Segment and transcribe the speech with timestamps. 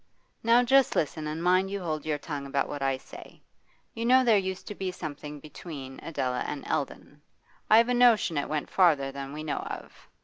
[0.41, 3.43] Now just listen, and mind you hold your tongue about what I say.
[3.93, 7.21] You know there used to be something between Adela and Eldon.
[7.69, 10.07] I've a notion it went farther than we know of.